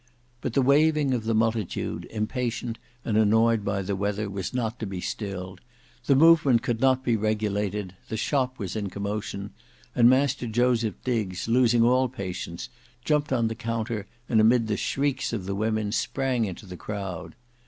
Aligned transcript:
But 0.41 0.53
the 0.53 0.63
waving 0.63 1.13
of 1.13 1.25
the 1.25 1.35
multitude, 1.35 2.05
impatient, 2.09 2.79
and 3.05 3.15
annoyed 3.17 3.63
by 3.63 3.83
the 3.83 3.95
weather, 3.95 4.31
was 4.31 4.51
not 4.51 4.79
to 4.79 4.87
be 4.87 4.99
stilled; 4.99 5.61
the 6.07 6.15
movement 6.15 6.63
could 6.63 6.81
not 6.81 7.03
be 7.03 7.15
regulated; 7.15 7.93
the 8.09 8.17
shop 8.17 8.57
was 8.57 8.75
in 8.75 8.89
commotion; 8.89 9.51
and 9.95 10.09
Master 10.09 10.47
Joseph 10.47 10.95
Diggs, 11.03 11.47
losing 11.47 11.83
all 11.83 12.09
patience, 12.09 12.69
jumped 13.05 13.31
on 13.31 13.47
the 13.47 13.53
counter, 13.53 14.07
and 14.27 14.41
amid 14.41 14.65
the 14.65 14.75
shrieks 14.75 15.33
of 15.33 15.45
the 15.45 15.53
women, 15.53 15.91
sprang 15.91 16.45
into 16.45 16.65
the 16.65 16.77
crowd. 16.77 17.35